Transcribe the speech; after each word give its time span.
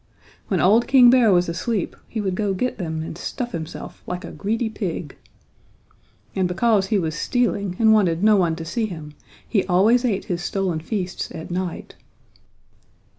When 0.47 0.59
old 0.59 0.87
King 0.87 1.11
Bear 1.11 1.31
was 1.31 1.47
asleep 1.47 1.95
he 2.07 2.19
would 2.19 2.33
go 2.33 2.55
get 2.55 2.79
them 2.79 3.03
and 3.03 3.15
stuff 3.15 3.51
himself 3.51 4.01
like 4.07 4.25
a 4.25 4.31
greedy 4.31 4.67
pig. 4.67 5.15
And 6.35 6.47
because 6.47 6.87
he 6.87 6.97
was 6.97 7.13
stealing 7.13 7.75
and 7.77 7.93
wanted 7.93 8.23
no 8.23 8.35
one 8.35 8.55
to 8.55 8.65
see 8.65 8.87
him 8.87 9.13
he 9.47 9.63
always 9.67 10.03
ate 10.03 10.25
his 10.25 10.41
stolen 10.41 10.79
feasts 10.79 11.29
at 11.31 11.51
night. 11.51 11.93